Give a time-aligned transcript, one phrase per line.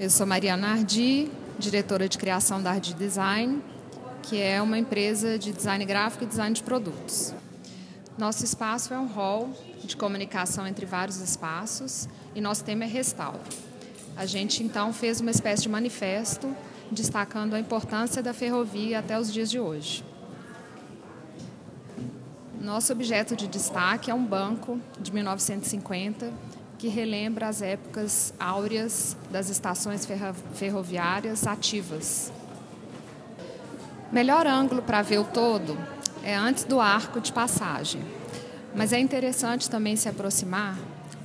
[0.00, 3.62] Eu sou Mariana Ardi, diretora de criação da Ardi Design,
[4.22, 7.34] que é uma empresa de design gráfico e design de produtos.
[8.16, 9.50] Nosso espaço é um hall
[9.84, 13.40] de comunicação entre vários espaços e nosso tema é restauro.
[14.16, 16.50] A gente então fez uma espécie de manifesto
[16.90, 20.02] destacando a importância da ferrovia até os dias de hoje.
[22.58, 26.32] Nosso objeto de destaque é um banco de 1950
[26.80, 30.08] que relembra as épocas áureas das estações
[30.54, 32.32] ferroviárias ativas.
[34.10, 35.76] Melhor ângulo para ver o todo
[36.24, 38.00] é antes do arco de passagem,
[38.74, 40.78] mas é interessante também se aproximar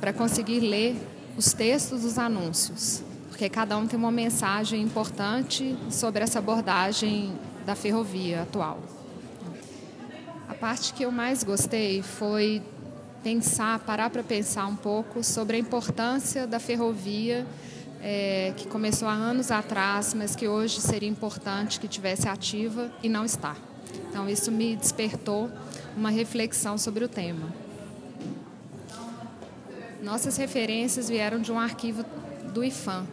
[0.00, 0.96] para conseguir ler
[1.36, 7.30] os textos dos anúncios, porque cada um tem uma mensagem importante sobre essa abordagem
[7.66, 8.80] da ferrovia atual.
[10.48, 12.62] A parte que eu mais gostei foi
[13.22, 17.46] pensar, parar para pensar um pouco sobre a importância da ferrovia
[18.02, 23.08] é, que começou há anos atrás, mas que hoje seria importante que tivesse ativa e
[23.08, 23.56] não está.
[24.08, 25.50] Então isso me despertou
[25.96, 27.48] uma reflexão sobre o tema.
[30.02, 32.04] Nossas referências vieram de um arquivo
[32.52, 33.06] do IFAM.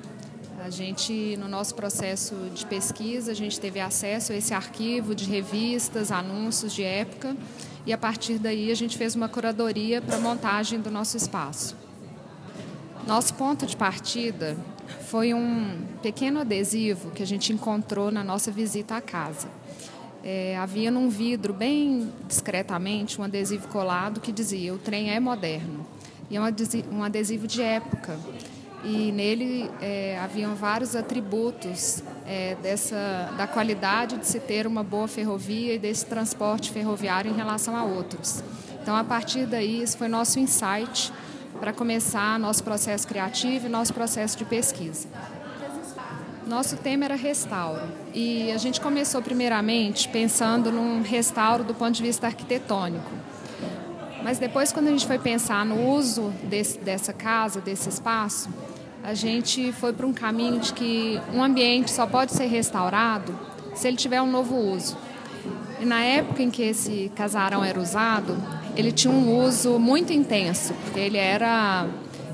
[0.64, 5.24] A gente, no nosso processo de pesquisa, a gente teve acesso a esse arquivo de
[5.24, 7.36] revistas, anúncios de época
[7.86, 11.78] e a partir daí a gente fez uma curadoria para a montagem do nosso espaço.
[13.08, 14.58] Nosso ponto de partida
[15.08, 19.48] foi um pequeno adesivo que a gente encontrou na nossa visita à casa.
[20.22, 25.88] É, havia num vidro, bem discretamente, um adesivo colado que dizia: O trem é moderno.
[26.30, 26.42] E é
[26.92, 28.20] um adesivo de época.
[28.84, 35.08] E nele é, haviam vários atributos é, dessa, da qualidade de se ter uma boa
[35.08, 38.42] ferrovia e desse transporte ferroviário em relação a outros.
[38.82, 41.12] Então, a partir daí, esse foi nosso insight
[41.60, 45.08] para começar nosso processo criativo e nosso processo de pesquisa.
[46.48, 47.82] Nosso tema era restauro
[48.14, 53.12] e a gente começou primeiramente pensando num restauro do ponto de vista arquitetônico.
[54.24, 58.50] Mas depois, quando a gente foi pensar no uso desse, dessa casa, desse espaço,
[59.10, 63.36] a gente foi para um caminho de que um ambiente só pode ser restaurado
[63.74, 64.96] se ele tiver um novo uso.
[65.80, 68.38] E na época em que esse casarão era usado,
[68.76, 71.88] ele tinha um uso muito intenso, porque ele era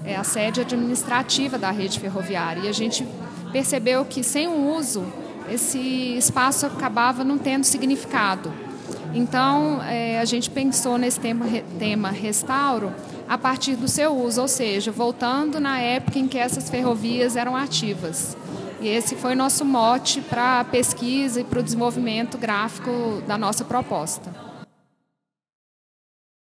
[0.04, 2.64] é, a sede administrativa da rede ferroviária.
[2.66, 3.08] E a gente
[3.54, 5.06] percebeu que sem um uso,
[5.50, 5.80] esse
[6.18, 8.52] espaço acabava não tendo significado.
[9.14, 11.46] Então, é, a gente pensou nesse tema,
[11.80, 12.94] tema restauro
[13.28, 17.56] a partir do seu uso, ou seja, voltando na época em que essas ferrovias eram
[17.56, 18.38] ativas.
[18.80, 23.64] E esse foi nosso mote para a pesquisa e para o desenvolvimento gráfico da nossa
[23.64, 24.45] proposta.